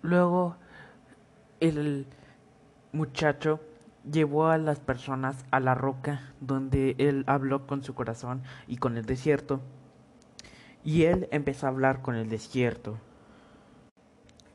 [0.04, 0.56] Luego
[1.60, 2.06] el
[2.92, 3.60] muchacho
[4.12, 8.98] llevó a las personas a la roca donde él habló con su corazón y con
[8.98, 9.62] el desierto.
[10.84, 12.98] Y él empezó a hablar con el desierto.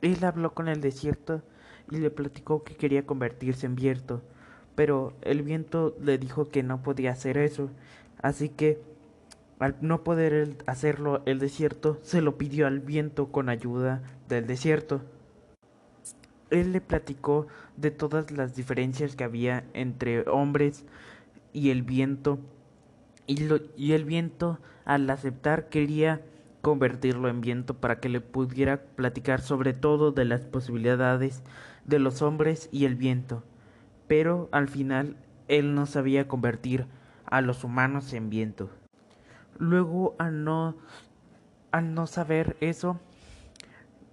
[0.00, 1.42] Él habló con el desierto
[1.90, 4.22] y le platicó que quería convertirse en viento,
[4.74, 7.70] pero el viento le dijo que no podía hacer eso,
[8.20, 8.80] así que
[9.58, 15.02] al no poder hacerlo el desierto se lo pidió al viento con ayuda del desierto
[16.52, 20.84] él le platicó de todas las diferencias que había entre hombres
[21.52, 22.38] y el viento,
[23.26, 26.20] y, el viento al aceptar quería
[26.60, 31.42] convertirlo en viento para que le pudiera platicar sobre todo de las posibilidades
[31.84, 33.42] de los hombres y el viento.
[34.06, 35.16] Pero al final
[35.48, 36.86] él no sabía convertir
[37.26, 38.70] a los humanos en viento.
[39.58, 40.76] Luego al no
[41.72, 43.00] al no saber eso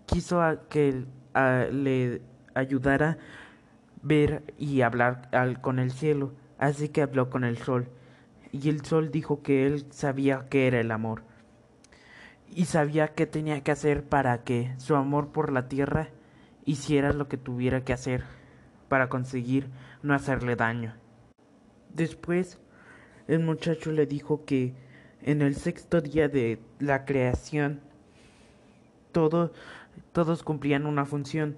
[0.06, 2.21] quiso que le
[2.53, 3.17] ayudara a
[4.01, 5.29] ver y hablar
[5.61, 7.87] con el cielo, así que habló con el sol.
[8.51, 11.23] Y el sol dijo que él sabía que era el amor
[12.55, 16.09] y sabía qué tenía que hacer para que su amor por la tierra
[16.65, 18.23] hiciera lo que tuviera que hacer
[18.87, 19.69] para conseguir
[20.01, 20.95] no hacerle daño.
[21.93, 22.59] Después,
[23.27, 24.73] el muchacho le dijo que
[25.21, 27.81] en el sexto día de la creación,
[29.11, 29.51] todo,
[30.12, 31.56] todos cumplían una función,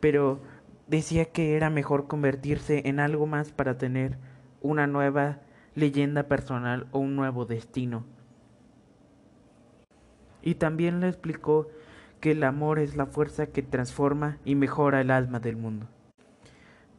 [0.00, 0.40] pero
[0.86, 4.18] decía que era mejor convertirse en algo más para tener
[4.60, 5.40] una nueva
[5.74, 8.04] leyenda personal o un nuevo destino.
[10.42, 11.68] Y también le explicó
[12.20, 15.86] que el amor es la fuerza que transforma y mejora el alma del mundo.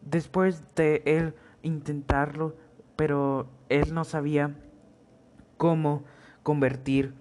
[0.02, 2.56] Después de él intentarlo,
[2.96, 4.56] pero él no sabía
[5.58, 6.04] cómo
[6.44, 7.14] convertir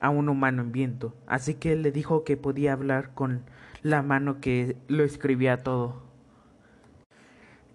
[0.00, 3.42] a un humano en viento, así que él le dijo que podía hablar con
[3.82, 6.02] la mano que lo escribía todo.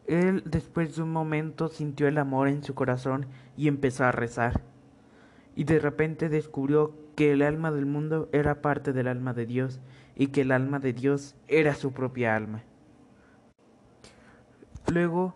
[0.07, 4.61] Él después de un momento sintió el amor en su corazón y empezó a rezar.
[5.55, 9.79] Y de repente descubrió que el alma del mundo era parte del alma de Dios
[10.15, 12.63] y que el alma de Dios era su propia alma.
[14.91, 15.35] Luego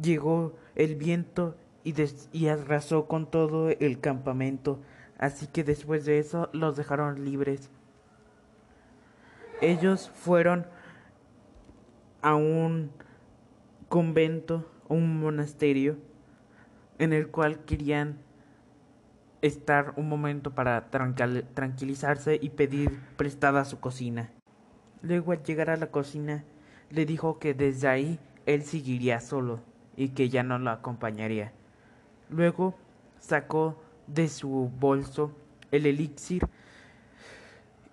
[0.00, 1.94] llegó el viento y,
[2.32, 4.78] y arrasó con todo el campamento,
[5.20, 7.70] así que después de eso los dejaron libres.
[9.60, 10.66] Ellos fueron
[12.22, 12.90] a un
[13.90, 15.98] convento o un monasterio
[16.98, 18.18] en el cual querían
[19.42, 24.30] estar un momento para tranquilizarse y pedir prestada su cocina.
[25.02, 26.44] Luego al llegar a la cocina
[26.90, 29.60] le dijo que desde ahí él seguiría solo
[29.96, 31.52] y que ya no lo acompañaría.
[32.30, 32.74] Luego
[33.18, 33.76] sacó
[34.14, 35.32] de su bolso
[35.70, 36.46] el elixir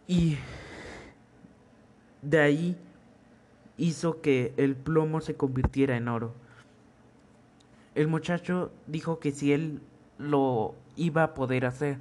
[0.08, 0.38] y
[2.22, 2.78] de ahí
[3.78, 6.34] hizo que el plomo se convirtiera en oro.
[7.96, 9.82] El muchacho dijo que si él
[10.18, 11.98] lo iba a poder hacer,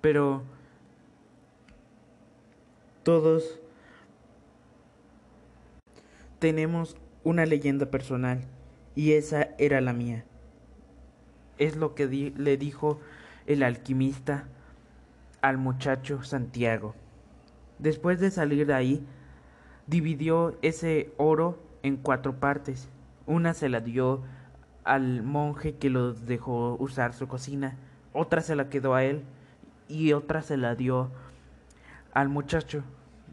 [0.00, 0.42] pero
[3.02, 3.58] todos
[6.38, 8.44] tenemos una leyenda personal
[8.94, 10.24] y esa era la mía.
[11.58, 13.00] Es lo que le dijo
[13.46, 14.44] el alquimista
[15.40, 16.94] al muchacho Santiago.
[17.78, 19.06] Después de salir de ahí,
[19.86, 22.88] dividió ese oro en cuatro partes.
[23.26, 24.22] Una se la dio
[24.84, 27.76] al monje que lo dejó usar su cocina,
[28.12, 29.22] otra se la quedó a él
[29.88, 31.10] y otra se la dio
[32.14, 32.82] al muchacho.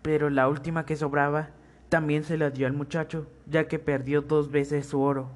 [0.01, 1.49] Pero la última que sobraba
[1.89, 5.29] también se la dio al muchacho, ya que perdió dos veces su oro.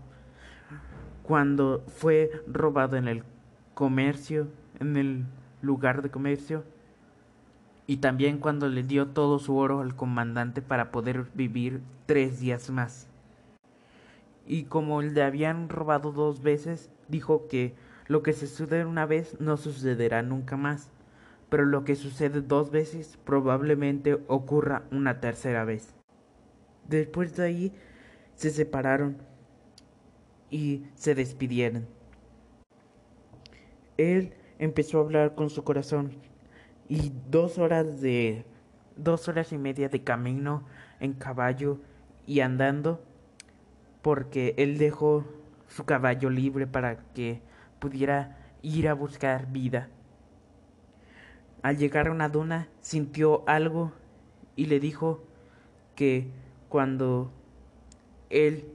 [1.23, 3.23] Cuando fue robado en el
[3.73, 4.47] comercio,
[4.83, 5.25] en el
[5.61, 6.63] lugar de comercio,
[7.87, 12.69] y también cuando le dio todo su oro al comandante para poder vivir tres días
[12.69, 13.07] más.
[14.45, 17.75] Y como le habían robado dos veces, dijo que
[18.07, 20.91] lo que sucede una vez no sucederá nunca más,
[21.49, 25.93] pero lo que sucede dos veces probablemente ocurra una tercera vez.
[26.87, 27.73] Después de ahí
[28.35, 29.17] se separaron
[30.49, 31.85] y se despidieron.
[33.97, 36.11] Él empezó a hablar con su corazón
[36.87, 38.45] y dos horas de
[38.95, 40.63] dos horas y media de camino
[40.99, 41.79] en caballo
[42.25, 43.03] y andando
[44.01, 45.25] porque él dejó
[45.67, 47.41] su caballo libre para que
[47.79, 49.89] pudiera ir a buscar vida.
[51.61, 53.91] Al llegar a una duna sintió algo
[54.55, 55.23] y le dijo
[55.95, 56.27] que
[56.69, 57.31] cuando
[58.29, 58.65] él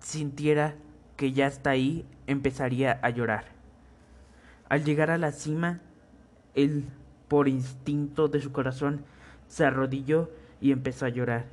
[0.00, 0.76] sintiera
[1.16, 3.57] que ya está ahí, empezaría a llorar.
[4.68, 5.80] Al llegar a la cima,
[6.54, 6.84] él,
[7.28, 9.04] por instinto de su corazón,
[9.46, 11.46] se arrodilló y empezó a llorar.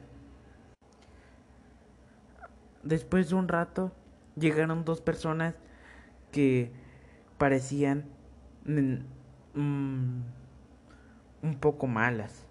[2.83, 3.91] Después de un rato,
[4.35, 5.55] llegaron dos personas
[6.31, 6.71] que
[7.37, 8.05] parecían
[8.65, 8.95] mm,
[11.41, 12.45] un poco malas.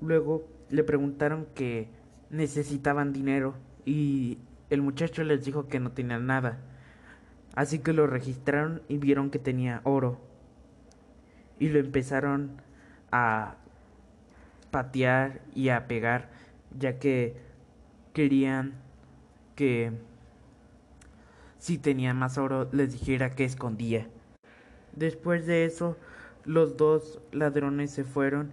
[0.00, 1.88] Luego le preguntaron que
[2.30, 3.54] necesitaban dinero
[3.84, 4.38] y
[4.70, 6.58] el muchacho les dijo que no tenía nada.
[7.54, 10.18] Así que lo registraron y vieron que tenía oro.
[11.58, 12.60] Y lo empezaron
[13.12, 13.56] a
[14.70, 16.30] patear y a pegar,
[16.76, 17.36] ya que
[18.12, 18.74] querían
[19.54, 19.92] que
[21.58, 24.08] si tenía más oro les dijera que escondía.
[24.96, 25.96] Después de eso,
[26.44, 28.50] los dos ladrones se fueron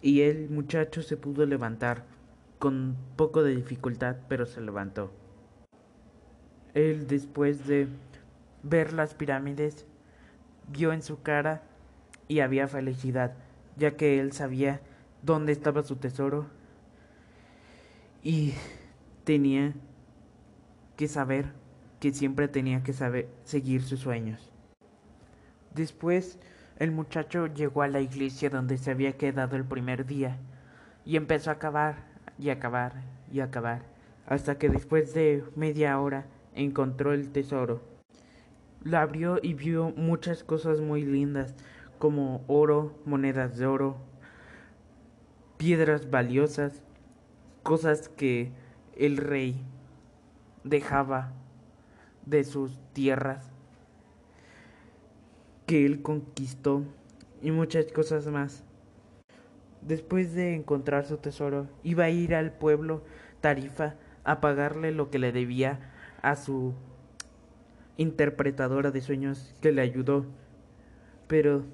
[0.00, 2.04] y el muchacho se pudo levantar
[2.58, 5.10] con poco de dificultad, pero se levantó.
[6.74, 7.88] Él después de
[8.62, 9.86] ver las pirámides
[10.68, 11.62] vio en su cara
[12.28, 13.34] y había felicidad,
[13.76, 14.80] ya que él sabía
[15.22, 16.46] dónde estaba su tesoro
[18.22, 18.54] y
[19.24, 19.74] tenía
[20.96, 21.46] que saber
[22.00, 24.50] que siempre tenía que saber seguir sus sueños.
[25.74, 26.38] Después
[26.78, 30.38] el muchacho llegó a la iglesia donde se había quedado el primer día
[31.04, 32.04] y empezó a cavar
[32.38, 33.82] y acabar y acabar
[34.26, 37.91] hasta que después de media hora encontró el tesoro.
[38.84, 41.54] Lo abrió y vio muchas cosas muy lindas,
[41.98, 43.96] como oro, monedas de oro,
[45.56, 46.82] piedras valiosas,
[47.62, 48.50] cosas que
[48.96, 49.64] el rey
[50.64, 51.32] dejaba
[52.26, 53.52] de sus tierras
[55.66, 56.82] que él conquistó
[57.40, 58.64] y muchas cosas más.
[59.80, 63.02] Después de encontrar su tesoro, iba a ir al pueblo
[63.40, 66.74] Tarifa a pagarle lo que le debía a su
[67.96, 70.26] interpretadora de sueños que le ayudó.
[71.28, 71.64] Pero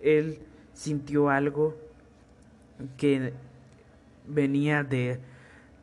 [0.00, 0.40] él
[0.72, 1.76] sintió algo
[2.96, 3.32] que
[4.26, 5.20] venía de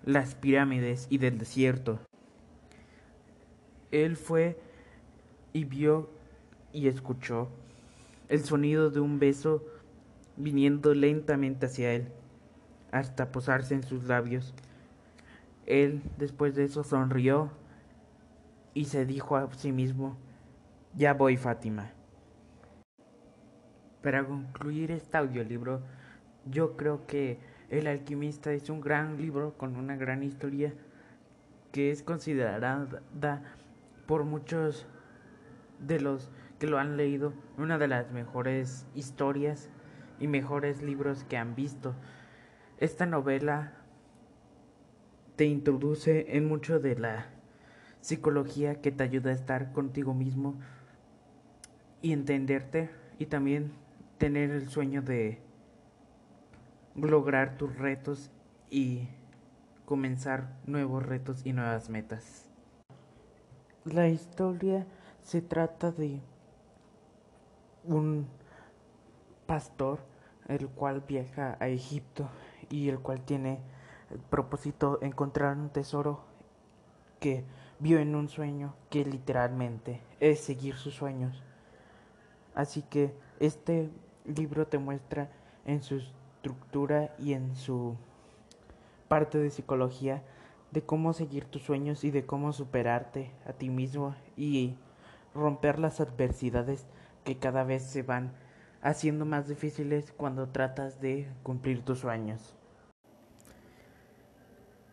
[0.05, 1.99] las pirámides y del desierto.
[3.91, 4.57] Él fue
[5.53, 6.09] y vio
[6.71, 7.49] y escuchó
[8.29, 9.63] el sonido de un beso
[10.37, 12.07] viniendo lentamente hacia él,
[12.91, 14.53] hasta posarse en sus labios.
[15.65, 17.51] Él después de eso sonrió
[18.73, 20.17] y se dijo a sí mismo,
[20.95, 21.91] ya voy Fátima.
[24.01, 25.81] Para concluir este audiolibro,
[26.45, 27.39] yo creo que
[27.71, 30.73] El alquimista es un gran libro con una gran historia
[31.71, 32.85] que es considerada
[34.05, 34.85] por muchos
[35.79, 39.69] de los que lo han leído una de las mejores historias
[40.19, 41.95] y mejores libros que han visto.
[42.77, 43.71] Esta novela
[45.37, 47.27] te introduce en mucho de la
[48.01, 50.55] psicología que te ayuda a estar contigo mismo
[52.01, 52.89] y entenderte
[53.19, 53.71] y también
[54.17, 55.39] tener el sueño de
[56.95, 58.31] lograr tus retos
[58.69, 59.07] y
[59.85, 62.49] comenzar nuevos retos y nuevas metas.
[63.85, 64.85] La historia
[65.21, 66.21] se trata de
[67.83, 68.27] un
[69.45, 69.99] pastor
[70.47, 72.29] el cual viaja a Egipto
[72.69, 73.59] y el cual tiene
[74.09, 76.23] el propósito encontrar un tesoro
[77.19, 77.43] que
[77.81, 81.43] vio en un sueño que literalmente es seguir sus sueños.
[82.53, 83.89] Así que este
[84.23, 85.31] libro te muestra
[85.65, 87.95] en su estructura y en su
[89.07, 90.21] parte de psicología
[90.69, 94.75] de cómo seguir tus sueños y de cómo superarte a ti mismo y
[95.33, 96.85] romper las adversidades
[97.23, 98.31] que cada vez se van
[98.83, 102.55] haciendo más difíciles cuando tratas de cumplir tus sueños.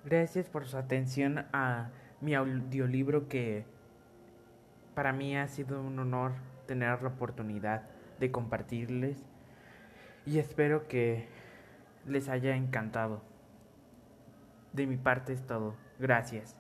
[0.05, 1.91] Gracias por su atención a
[2.21, 3.65] mi audiolibro que
[4.95, 6.33] para mí ha sido un honor
[6.67, 7.83] tener la oportunidad
[8.19, 9.25] de compartirles
[10.27, 11.27] y espero que
[12.07, 13.23] les haya encantado.
[14.73, 15.75] De mi parte es todo.
[15.99, 16.57] Gracias.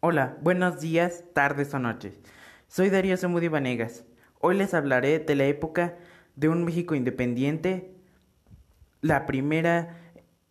[0.00, 2.20] Hola, buenos días, tardes o noches.
[2.68, 4.04] Soy Darío Samudi Vanegas.
[4.40, 5.96] Hoy les hablaré de la época
[6.36, 7.94] de un México independiente,
[9.00, 9.96] la primera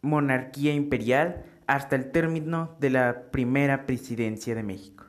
[0.01, 5.05] monarquía imperial, hasta el término de la primera presidencia de México.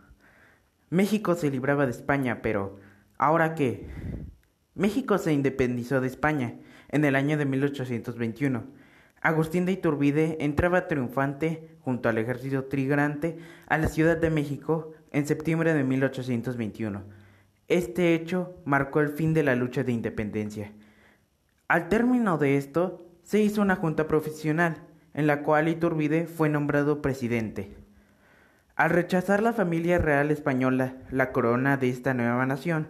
[0.91, 2.79] México se libraba de España, pero
[3.19, 3.87] ¿ahora qué?
[4.75, 6.55] México se independizó de España
[6.89, 8.65] en el año de 1821.
[9.21, 15.27] Agustín de Iturbide entraba triunfante junto al ejército trigrante a la Ciudad de México en
[15.27, 17.03] septiembre de 1821.
[17.69, 20.73] Este hecho marcó el fin de la lucha de independencia.
[21.69, 24.85] Al término de esto, se hizo una junta profesional,
[25.17, 27.75] en la cual Iturbide fue nombrado presidente.
[28.77, 32.89] Al rechazar la familia real española la corona de esta nueva nación,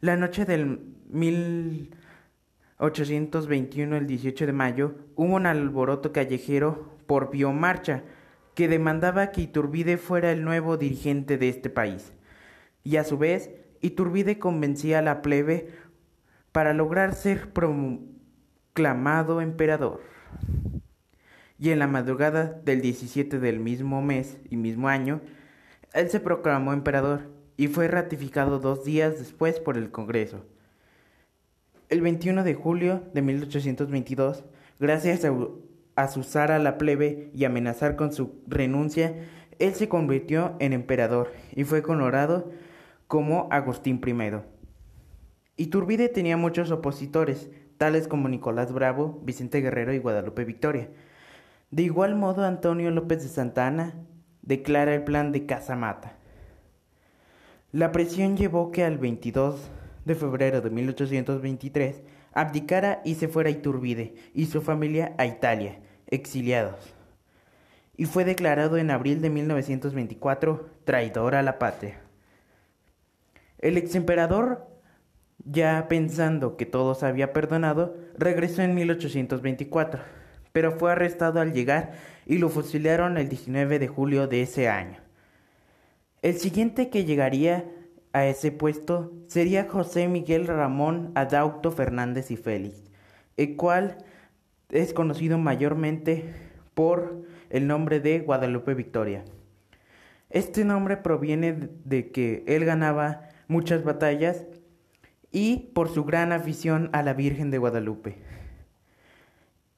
[0.00, 8.04] la noche del 1821, el 18 de mayo, hubo un alboroto callejero por biomarcha
[8.54, 12.14] que demandaba que Iturbide fuera el nuevo dirigente de este país.
[12.84, 13.50] Y a su vez,
[13.82, 15.68] Iturbide convencía a la plebe
[16.52, 20.00] para lograr ser proclamado emperador.
[21.58, 25.20] Y en la madrugada del 17 del mismo mes y mismo año,
[25.94, 30.44] él se proclamó emperador y fue ratificado dos días después por el Congreso.
[31.88, 34.44] El 21 de julio de 1822,
[34.78, 35.32] gracias a
[35.94, 39.14] asusar a la plebe y amenazar con su renuncia,
[39.58, 42.50] él se convirtió en emperador y fue coronado
[43.06, 44.40] como Agustín I.
[45.56, 50.90] Iturbide tenía muchos opositores, tales como Nicolás Bravo, Vicente Guerrero y Guadalupe Victoria.
[51.76, 53.92] De igual modo, Antonio López de Santa Ana
[54.40, 56.16] declara el plan de Casamata.
[57.70, 59.60] La presión llevó que al 22
[60.06, 62.02] de febrero de 1823
[62.32, 66.94] abdicara y se fuera Iturbide y su familia a Italia, exiliados,
[67.94, 72.00] y fue declarado en abril de 1924 traidor a la patria.
[73.58, 74.66] El exemperador,
[75.44, 80.25] ya pensando que todo se había perdonado, regresó en 1824,
[80.56, 81.92] pero fue arrestado al llegar
[82.24, 84.96] y lo fusilaron el 19 de julio de ese año.
[86.22, 87.66] El siguiente que llegaría
[88.14, 92.84] a ese puesto sería José Miguel Ramón Adauto Fernández y Félix,
[93.36, 93.98] el cual
[94.70, 96.24] es conocido mayormente
[96.72, 99.26] por el nombre de Guadalupe Victoria.
[100.30, 104.46] Este nombre proviene de que él ganaba muchas batallas
[105.30, 108.25] y por su gran afición a la Virgen de Guadalupe.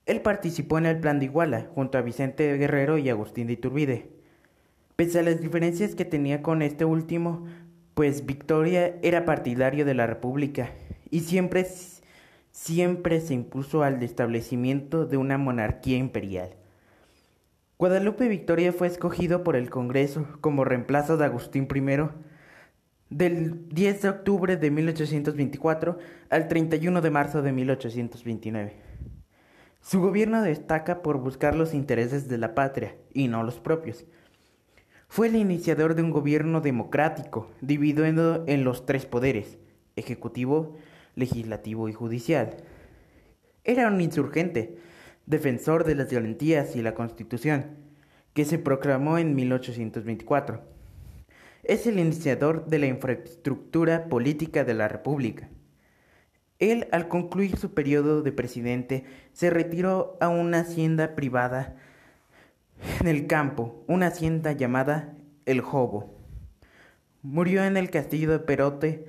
[0.09, 4.09] Él participó en el Plan de Iguala junto a Vicente Guerrero y Agustín de Iturbide.
[4.97, 7.45] Pese a las diferencias que tenía con este último,
[7.93, 10.71] pues Victoria era partidario de la República
[11.11, 11.67] y siempre,
[12.53, 16.55] siempre se impuso al establecimiento de una monarquía imperial.
[17.79, 22.09] Guadalupe Victoria fue escogido por el Congreso como reemplazo de Agustín I
[23.11, 25.99] del 10 de octubre de 1824
[26.31, 28.88] al 31 de marzo de 1829.
[29.89, 34.05] Su gobierno destaca por buscar los intereses de la patria y no los propios.
[35.09, 38.05] Fue el iniciador de un gobierno democrático, dividido
[38.47, 39.57] en los tres poderes,
[39.97, 40.77] ejecutivo,
[41.15, 42.59] legislativo y judicial.
[43.65, 44.77] Era un insurgente,
[45.25, 47.79] defensor de las garantías y la Constitución,
[48.35, 50.61] que se proclamó en 1824.
[51.63, 55.49] Es el iniciador de la infraestructura política de la República.
[56.59, 61.77] Él, al concluir su periodo de presidente, se retiró a una hacienda privada
[63.01, 65.15] en el campo, una hacienda llamada
[65.47, 66.15] El Jobo.
[67.23, 69.07] Murió en el castillo de Perote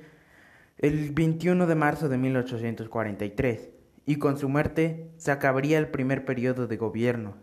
[0.78, 3.70] el 21 de marzo de 1843
[4.06, 7.36] y con su muerte se acabaría el primer periodo de gobierno,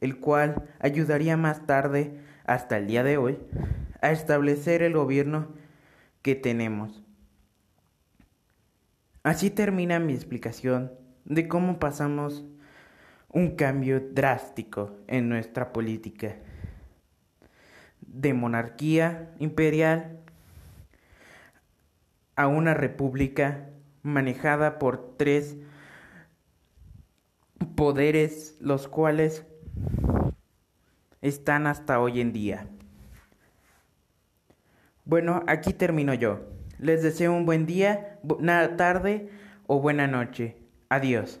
[0.00, 3.38] el cual ayudaría más tarde, hasta el día de hoy,
[4.00, 5.48] a establecer el gobierno
[6.22, 7.07] que tenemos.
[9.28, 10.90] Así termina mi explicación
[11.26, 12.46] de cómo pasamos
[13.28, 16.36] un cambio drástico en nuestra política
[18.00, 20.20] de monarquía imperial
[22.36, 23.68] a una república
[24.02, 25.58] manejada por tres
[27.74, 29.44] poderes los cuales
[31.20, 32.66] están hasta hoy en día.
[35.04, 36.57] Bueno, aquí termino yo.
[36.78, 39.28] Les deseo un buen día, buena tarde
[39.66, 40.56] o buena noche.
[40.88, 41.40] Adiós.